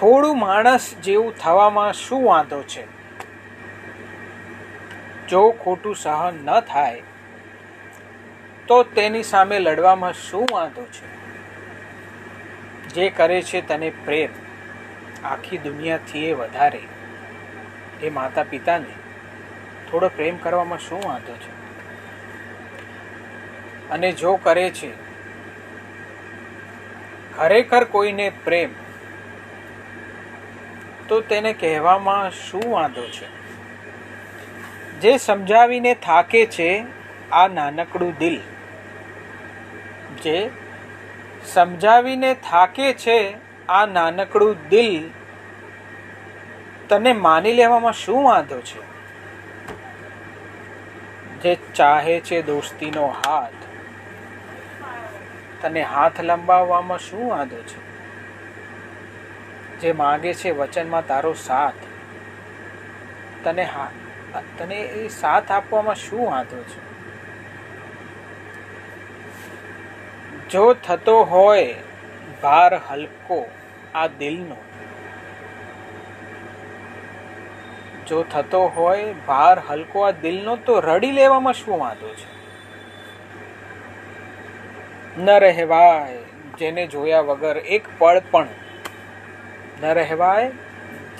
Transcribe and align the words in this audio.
થોડું 0.00 0.38
માણસ 0.38 0.94
જેવું 1.02 1.38
થવામાં 1.38 1.92
શું 1.92 2.24
વાંધો 2.24 2.62
છે? 2.62 2.86
જો 5.28 5.50
ખોટું 5.50 5.96
સહન 5.96 6.34
ન 6.44 6.60
થાય, 6.60 7.02
તો 8.66 8.82
તેની 8.82 9.22
સામે 9.22 9.58
લડવામાં 9.58 10.12
શું 10.12 10.48
વાંધો 10.52 10.84
છે? 10.84 11.08
જે 12.88 13.10
કરે 13.10 13.42
છે 13.42 13.68
તને 13.68 13.90
પ્રેમ. 13.90 14.30
આખી 15.24 15.58
દુનિયાથી 15.58 16.24
એ 16.24 16.32
વધારે. 16.32 16.82
એ 18.02 18.10
માતા 18.10 18.42
પિતાને 18.42 18.92
થોડો 19.90 20.08
પ્રેમ 20.08 20.36
કરવામાં 20.36 20.78
શું 20.78 21.02
વાંધો 21.04 21.32
છે? 21.32 21.52
અને 23.90 24.12
જો 24.12 24.36
કરે 24.36 24.70
છે, 24.70 24.90
ખરેખર 27.36 27.84
કોઈને 27.84 28.32
પ્રેમ 28.44 28.70
તો 31.08 31.20
તેને 31.20 31.52
કહેવામાં 31.52 32.30
શું 32.30 32.70
વાંધો 32.70 33.06
છે? 33.06 33.38
જે 35.00 35.16
સમજાવીને 35.16 35.94
થાકે 35.94 36.46
છે 36.46 36.84
આ 37.32 37.48
નાનકડું 37.48 38.14
દિલ. 38.18 38.40
જે 40.22 40.50
સમજાવીને 41.52 42.34
થાકે 42.34 42.92
છે 42.92 43.34
આ 43.68 43.86
નાનકડું 43.86 44.56
દિલ, 44.68 45.10
તને 46.88 47.12
માની 47.12 47.52
લેવામાં 47.52 47.92
શું 47.92 48.24
વાંધો 48.24 48.60
છે? 48.60 48.88
જે 51.42 51.56
ચાહે 51.74 52.20
છે 52.20 52.42
દોસ્તીનો 52.42 53.06
હાથ, 53.06 53.52
તને 55.62 55.82
હાથ 55.82 56.20
લંબાવવામાં 56.20 56.98
શું 56.98 57.30
વાંધો 57.30 57.56
છે? 57.56 57.97
જે 59.80 59.92
માગે 59.92 60.34
છે 60.34 60.50
વચનમાં 60.50 61.06
તારો 61.06 61.32
સાથ. 61.32 61.74
તને 63.44 63.64
હા, 63.64 63.90
તને 64.58 64.74
એ 64.74 65.08
સાથ 65.08 65.52
આપવામાં 65.52 65.94
શું 65.94 66.30
વાંધો 66.30 66.62
છે? 66.62 66.88
જો 70.48 70.74
થતો 70.74 71.22
હોય, 71.22 71.74
ભાર 72.42 72.80
હલકો 72.90 73.50
આ 73.94 74.06
દિલનો. 74.06 74.56
જો 78.06 78.22
થતો 78.22 78.66
હોય, 78.66 79.14
ભાર 79.26 79.58
હલકો 79.68 80.00
આ 80.00 80.10
દિલનો, 80.10 80.56
તો 80.56 80.80
રડી 80.80 81.10
લેવામાં 81.10 81.52
શું 81.52 81.78
વાંધો 81.78 82.08
છે? 82.08 82.38
ન 85.20 85.30
રહેવાય, 85.30 86.16
જેને 86.58 86.86
જોયા 86.86 87.20
વગર 87.20 87.56
એક 87.56 87.98
પળ 87.98 88.20
પણ 88.30 88.46
ન 89.82 89.94
રહેવાય. 89.94 90.50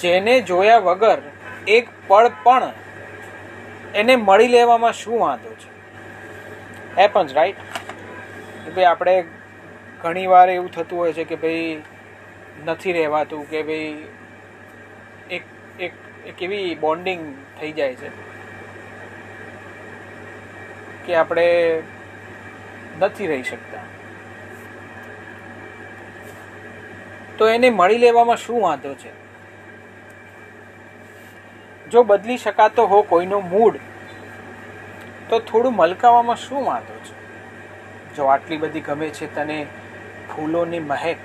જેને 0.00 0.40
જોયા 0.40 0.78
વગર 0.78 1.22
એક 1.68 1.88
પળ 2.06 2.30
પણ 2.42 2.72
એને 3.94 4.16
મળી 4.16 4.48
લેવામાં 4.48 4.92
શું 4.92 5.20
વાંધો 5.20 5.50
છે? 5.50 5.70
હેપન્સ 7.00 7.32
રાઈટ 7.32 7.56
ભાઈ, 8.68 8.84
આપણે 8.84 9.24
ઘણી 10.02 10.26
વાર 10.26 10.50
એવું 10.50 10.72
થતું 10.72 10.98
હોય 10.98 11.12
છે 11.12 11.24
કે 11.24 11.34
ભાઈ, 11.34 11.82
નથી 12.66 12.92
રહેવાતું, 12.92 13.50
કે 13.50 13.62
ભાઈ, 13.62 14.04
એક 15.30 15.42
એક 15.80 15.92
એક 16.26 16.42
એવી 16.42 16.74
બોન્ડિંગ 16.74 17.34
થઈ 17.60 17.72
જાય 17.72 17.94
છે 17.94 18.10
કે 21.06 21.14
આપણે 21.14 21.82
નથી 22.98 23.26
રહી 23.26 23.42
શકતા. 23.42 23.78
તો 27.38 27.48
એને 27.48 27.70
મળી 27.70 27.98
લેવામાં 27.98 28.36
શું 28.36 28.62
વાંધો 28.62 28.94
છે? 28.94 29.10
જો 31.90 32.02
બદલી 32.02 32.36
શકાતો 32.36 32.86
હો 32.86 33.02
કોઈનો 33.02 33.40
મૂડ, 33.40 33.76
તો 35.30 35.38
થોડું 35.38 35.76
મલકાવામાં 35.76 36.36
શું 36.36 36.64
વાંધો 36.64 36.94
છે? 36.94 37.14
જો 38.16 38.24
આટલી 38.24 38.56
બધી 38.56 38.80
ગમે 38.80 39.08
છે 39.08 39.34
તને 39.34 39.66
ફૂલોની 40.34 40.78
મહેક, 40.78 41.18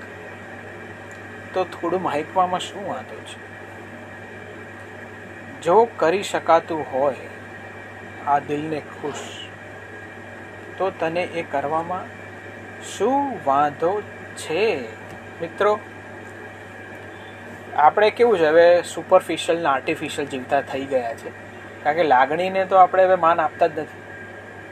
તો 1.54 1.64
થોડું 1.64 2.02
મહેકવામાં 2.02 2.60
શું 2.60 2.88
વાંધો 2.88 3.16
છે? 3.16 3.40
જો 5.62 5.88
કરી 5.98 6.24
શકાતું 6.24 6.86
હોય, 6.94 7.16
આ 8.28 8.40
દિલને 8.40 8.80
ખુશ, 8.80 9.48
તો 10.78 10.90
તને 10.90 11.24
એ 11.24 11.42
કરવામાં 11.42 12.06
શું 12.84 13.40
વાંધો 13.46 14.02
છે? 14.38 14.80
મિત્રો 15.42 15.80
આપણે 17.78 18.10
કેવું 18.10 18.38
છે, 18.38 18.46
હવે 18.46 18.84
સુપરફિશિયલ 18.84 19.58
ને 19.58 19.66
આર્ટિફિશિયલ 19.66 20.28
જીવતા 20.28 20.62
થઈ 20.62 20.86
ગયા 20.86 21.14
છે. 21.14 21.30
કારણ 21.84 21.96
કે 21.96 22.04
લાગણીને 22.04 22.66
તો 22.66 22.76
આપણે 22.76 23.04
હવે 23.04 23.16
માન 23.16 23.40
આપતા 23.40 23.68
જ 23.68 23.80
નથી. 23.80 24.02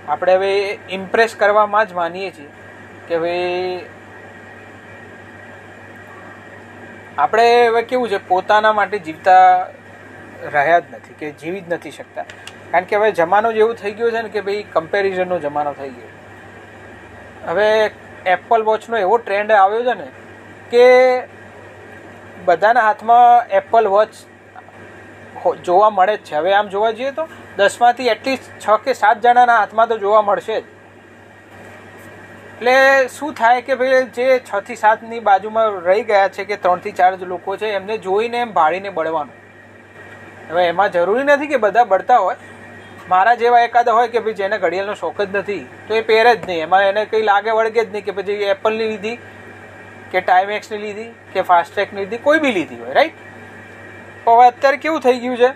આપણે 0.10 0.34
હવે 0.34 0.80
ઇમ્પ્રેસ 0.90 1.36
કરવામાં 1.36 1.88
જ 1.88 1.94
માનીએ 1.94 2.32
છીએ 2.32 2.50
કે 3.08 3.18
ભાઈ 3.18 3.86
આપણે 7.18 7.68
હવે 7.68 7.82
કેવું 7.82 8.10
છે, 8.10 8.18
પોતાના 8.18 8.74
માટે 8.74 9.00
જીવતા 9.00 9.68
રહ્યા 10.54 10.80
જ 10.80 10.84
નથી 10.94 11.14
કે 11.14 11.32
જીવી 11.32 11.62
જ 11.62 11.74
નથી 11.74 11.92
શકતા. 11.92 12.26
કારણ 12.72 12.86
કે 12.86 12.96
હવે 12.96 13.12
જમાનો 13.12 13.52
જેવું 13.52 13.76
થઈ 13.76 13.92
ગયો 13.92 14.12
છે 14.12 14.22
ને 14.22 14.30
કે 14.30 14.42
ભાઈ 14.42 14.64
કમ્પેરિઝનનો 14.64 15.40
જમાનો 15.40 15.74
થઈ 15.74 15.90
ગયો 15.90 16.12
હવે 17.48 17.92
એપલ 18.26 18.64
વોચનો 18.64 18.98
એવો 18.98 19.18
ટ્રેન્ડ 19.18 19.52
આવ્યો 19.52 19.84
છે 19.84 19.94
ને 19.94 20.08
કે 20.72 20.88
બધાના 22.46 22.82
હાથમાં 22.82 23.56
એપલ 23.60 23.88
વોચ 23.88 24.12
જોવા 25.66 25.90
મળે 25.90 26.16
જ 26.18 26.22
છે. 26.28 26.36
હવે 26.36 26.54
આમ 26.54 26.68
જોવા 26.68 26.92
જઈએ 27.00 27.12
તો 27.18 27.26
દસમાંથી 27.58 28.12
એટલીસ્ટ 28.14 28.52
છ 28.60 28.86
કે 28.86 28.94
સાત 29.00 29.26
જણાના 29.26 29.58
હાથમાં 29.58 29.88
તો 29.90 29.98
જોવા 29.98 30.22
મળશે 30.22 30.56
જ. 30.56 30.64
એટલે 32.54 32.76
શું 33.10 33.34
થાય 33.34 33.62
કે 33.68 33.76
ભાઈ, 33.76 34.06
જે 34.16 34.26
છ 34.40 34.52
થી 34.68 34.76
સાતની 34.76 35.22
બાજુમાં 35.28 35.78
રહી 35.88 36.04
ગયા 36.10 36.30
છે 36.30 36.44
કે 36.46 36.58
ત્રણથી 36.66 36.98
ચાર 37.00 37.12
લોકો 37.34 37.58
છે, 37.58 37.68
એમને 37.80 37.98
જોઈને 37.98 38.38
એમ 38.38 38.52
ભાળીને 38.54 38.90
બળવાનું. 38.90 39.36
હવે 40.50 40.66
એમાં 40.68 40.92
જરૂરી 40.92 41.24
નથી 41.26 41.48
કે 41.48 41.58
બધા 41.58 41.86
બળતા 41.86 42.18
હોય. 42.18 42.38
મારા 43.10 43.36
જેવા 43.36 43.62
એકાદા 43.62 43.94
હોય 43.94 44.10
કે 44.16 44.20
ભાઈ 44.20 44.40
જેને 44.40 44.58
ઘડિયાળનો 44.58 44.96
શોખ 44.96 45.22
જ 45.22 45.30
નથી, 45.34 45.64
તો 45.88 45.96
એ 45.96 46.02
પહેરે 46.10 46.32
જ 46.36 46.42
નહીં. 46.48 46.62
એમાં 46.66 46.84
એને 46.90 47.06
કંઈ 47.06 47.24
લાગે 47.24 47.52
વળગે 47.52 47.82
જ 47.86 47.90
નહીં 47.92 48.06
કે 48.06 48.12
પછી 48.12 48.50
એપલની 48.54 48.88
લીધી 48.88 49.18
કે 50.12 50.22
ટાઈમેક્સની 50.22 50.78
લીધી, 50.78 51.04
કે 51.04 51.42
ફાસ્ટ્રેકની 51.42 52.00
લીધી, 52.00 52.18
કોઈ 52.18 52.40
બી 52.40 52.52
લીધી 52.52 52.76
હોય 52.76 52.94
રાઈટ 52.94 53.12
તો 54.26 54.38
હવે 54.38 54.48
અત્યારે 54.48 54.78
કેવું 54.78 55.02
થઈ 55.02 55.20
ગયું 55.20 55.38
છે? 55.38 55.50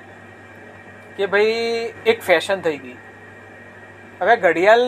કે 1.17 1.25
ભાઈ, 1.25 1.45
એક 2.05 2.21
ફેશન 2.21 2.61
થઈ 2.61 2.77
ગઈ. 2.77 2.95
હવે 4.21 4.37
ઘડિયાળ 4.37 4.79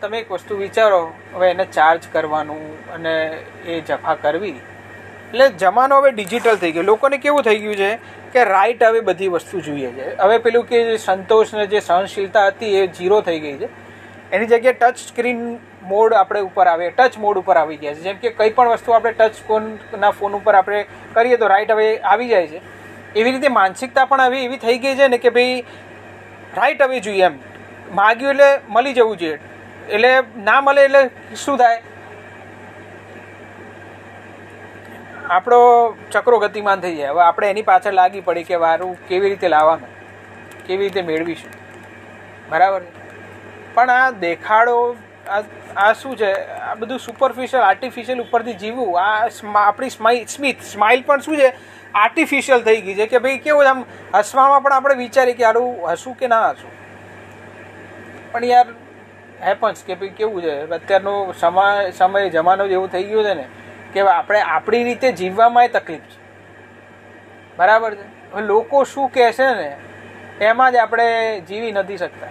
તમે 0.00 0.18
એક 0.18 0.30
વસ્તુ 0.30 0.56
વિચારો, 0.56 1.12
હવે 1.34 1.50
એને 1.50 1.64
ચાર્જ 1.64 2.00
કરવાનું 2.12 2.90
અને 2.90 3.38
એ 3.66 3.80
જફા 3.80 4.14
કરવી. 4.14 4.50
એટલે 4.50 5.48
જમાનો 5.48 5.96
હવે 5.96 6.10
ડિજિટલ 6.10 6.56
થઈ 6.56 6.72
ગયો. 6.72 6.82
લોકોને 6.82 7.18
કેવું 7.18 7.42
થઈ 7.42 7.58
ગયું 7.58 7.76
છે 7.76 7.98
કે 8.32 8.44
રાઈટ 8.44 8.82
હવે 8.82 9.00
બધી 9.00 9.28
વસ્તુ 9.28 9.60
જોઈએ 9.60 9.90
છે. 9.90 10.16
હવે 10.16 10.38
પેલું 10.38 10.64
કે 10.64 10.96
સંતોષને 10.96 11.66
જે 11.66 11.80
સહનશીલતા 11.80 12.46
હતી 12.46 12.76
એ 12.76 12.86
ઝીરો 12.86 13.20
થઈ 13.20 13.40
ગઈ 13.40 13.56
છે. 13.56 13.89
એની 14.32 14.46
જગ્યાએ 14.46 14.78
ટચ 14.80 14.96
સ્ક્રીન 15.08 15.40
મોડ 15.82 16.12
આપણે 16.14 16.40
ઉપર 16.48 16.66
આવે 16.72 16.90
ટચ 16.90 17.18
મોડ 17.18 17.38
ઉપર 17.38 17.56
આવી 17.56 17.76
ગયા 17.76 17.94
છે. 17.94 18.02
જેમ 18.06 18.18
કે 18.24 18.30
કંઈ 18.38 18.52
પણ 18.58 18.68
વસ્તુ 18.72 18.92
આપણે 18.92 19.12
ટચ 19.12 19.36
ફોનના 19.48 20.10
ફોન 20.18 20.36
ઉપર 20.38 20.54
આપણે 20.54 20.82
કરીએ 21.14 21.36
તો 21.36 21.46
રાઈટ 21.52 21.72
હવે 21.76 21.86
આવી 21.98 22.28
જાય 22.28 22.46
છે. 22.46 22.60
એવી 23.16 23.32
રીતે 23.32 23.48
માનસિકતા 23.48 24.04
પણ 24.04 24.20
આવી, 24.20 24.44
એવી 24.44 24.60
થઈ 24.64 24.78
ગઈ 24.78 24.94
છે 24.94 25.08
ને 25.08 25.18
કે 25.18 25.30
ભાઈ 25.38 25.62
રાઈટ 26.56 26.82
હવે 26.82 27.00
જોઈએ 27.00 27.24
એમ. 27.30 27.38
માગ્યું 27.92 28.30
એટલે 28.30 28.50
મળી 28.68 28.94
જવું 28.98 29.16
જોઈએ. 29.16 29.38
એટલે 29.88 30.12
ના 30.44 30.60
મળે 30.60 30.84
એટલે 30.84 31.36
શું 31.44 31.58
થાય? 31.58 31.82
આપણો 35.30 35.60
ચક્રો 36.12 36.38
ગતિમાન 36.38 36.80
થઈ 36.80 36.94
જાય. 36.96 37.10
હવે 37.10 37.22
આપણે 37.22 37.50
એની 37.50 37.68
પાછળ 37.72 38.00
લાગી 38.00 38.24
પડી 38.30 38.48
કે 38.52 38.62
વારું 38.66 38.96
કેવી 39.08 39.34
રીતે 39.34 39.48
લાવવાનું? 39.48 39.90
કેવી 40.66 40.84
રીતે 40.84 41.02
મેળવીશું? 41.02 41.52
બરાબર 42.50 42.82
પણ 43.74 43.90
આ 43.90 44.10
દેખાડો, 44.10 44.96
આ 45.76 45.92
શું 45.92 46.16
છે? 46.16 46.32
આ 46.60 46.74
બધું 46.74 46.98
સુપરફિશિયલ 46.98 47.62
આર્ટિફિશિયલ 47.62 48.20
ઉપરથી 48.20 48.54
જીવવું. 48.54 49.00
આ 49.00 49.28
આપણી 49.54 49.90
સ્માઇલ 49.90 50.24
સ્મિથ 50.26 50.62
સ્માઇલ 50.72 51.02
પણ 51.06 51.20
શું 51.20 51.36
છે? 51.36 51.52
આર્ટિફિશિયલ 51.94 52.62
થઈ 52.62 52.80
ગઈ 52.80 52.94
છે 52.94 53.06
કે 53.06 53.18
ભાઈ 53.18 53.38
કેવું 53.38 53.68
આમ 53.68 53.84
હસવામાં 54.14 54.62
પણ 54.62 54.72
આપણે 54.72 54.94
વિચારીએ 54.94 55.34
કે 55.34 55.44
આરું 55.44 55.90
હસું 55.90 56.14
કે 56.14 56.26
ના 56.26 56.50
હસું 56.50 56.72
પણ 58.32 58.44
યાર 58.44 58.66
હેપન્સ 59.46 59.84
કે 59.86 59.94
ભાઈ 59.94 60.08
કેવું 60.08 60.42
છે? 60.42 60.54
અત્યારનો 60.70 61.14
સમય 61.40 61.90
સમય, 61.90 62.28
જમાનો 62.28 62.68
જેવું 62.68 62.88
થઈ 62.92 63.04
ગયો 63.04 63.22
છે 63.22 63.34
ને, 63.34 63.46
કે 63.92 64.00
આપણે 64.00 64.40
આપણી 64.40 64.84
રીતે 64.84 65.12
જીવવામાં 65.12 65.68
તકલીફ 65.68 66.00
છે. 66.00 66.18
બરાબર 67.56 67.94
છે? 67.94 68.06
લોકો 68.40 68.84
શું 68.84 69.08
કહેશે 69.08 69.48
ને, 69.54 69.70
એમાં 70.40 70.72
જ 70.72 70.76
આપણે 70.76 71.40
જીવી 71.40 71.72
નથી 71.72 71.96
શકતા. 71.96 72.28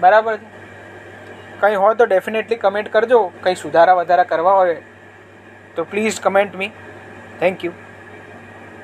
બરાબર 0.00 0.36
છે. 0.36 0.46
કંઈ 1.60 1.74
હોય 1.74 1.94
તો 1.94 2.04
ડેફિનેટલી 2.04 2.56
કમેન્ટ 2.56 2.92
કરજો. 2.92 3.32
કંઈ 3.42 3.54
સુધારા 3.54 3.92
વધારા 3.92 4.24
કરવા 4.24 4.52
હોય 4.52 4.82
તો 5.76 5.84
please 5.84 6.20
comment 6.20 6.56
me 6.56 6.70
thank 7.40 7.64
you 7.64 7.72